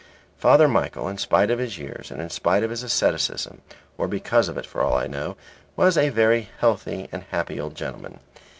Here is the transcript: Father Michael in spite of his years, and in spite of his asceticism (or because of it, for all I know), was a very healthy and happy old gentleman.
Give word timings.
Father 0.35 0.67
Michael 0.67 1.07
in 1.09 1.19
spite 1.19 1.51
of 1.51 1.59
his 1.59 1.77
years, 1.77 2.09
and 2.09 2.19
in 2.19 2.31
spite 2.31 2.63
of 2.63 2.71
his 2.71 2.81
asceticism 2.81 3.61
(or 3.99 4.07
because 4.07 4.49
of 4.49 4.57
it, 4.57 4.65
for 4.65 4.81
all 4.81 4.95
I 4.97 5.05
know), 5.05 5.37
was 5.75 5.95
a 5.95 6.09
very 6.09 6.49
healthy 6.57 7.07
and 7.11 7.21
happy 7.29 7.59
old 7.59 7.75
gentleman. 7.75 8.19